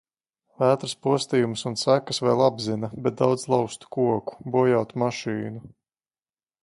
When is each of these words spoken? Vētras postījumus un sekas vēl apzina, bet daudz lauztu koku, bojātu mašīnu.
Vētras 0.61 0.95
postījumus 1.07 1.63
un 1.71 1.77
sekas 1.81 2.21
vēl 2.27 2.41
apzina, 2.45 2.89
bet 3.09 3.19
daudz 3.21 3.45
lauztu 3.55 3.93
koku, 3.99 4.41
bojātu 4.57 5.03
mašīnu. 5.05 5.67